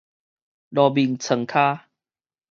[0.69, 1.79] 落眠床跤